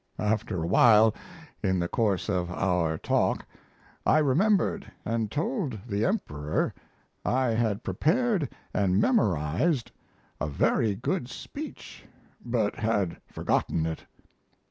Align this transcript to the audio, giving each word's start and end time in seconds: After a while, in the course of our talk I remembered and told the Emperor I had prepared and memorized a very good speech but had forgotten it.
After 0.17 0.63
a 0.63 0.67
while, 0.67 1.13
in 1.61 1.77
the 1.79 1.87
course 1.87 2.27
of 2.27 2.49
our 2.49 2.97
talk 2.97 3.45
I 4.03 4.17
remembered 4.17 4.91
and 5.05 5.29
told 5.29 5.79
the 5.87 6.05
Emperor 6.05 6.73
I 7.23 7.49
had 7.49 7.83
prepared 7.83 8.49
and 8.73 8.99
memorized 8.99 9.91
a 10.39 10.47
very 10.47 10.95
good 10.95 11.29
speech 11.29 12.07
but 12.43 12.77
had 12.77 13.21
forgotten 13.27 13.85
it. 13.85 14.07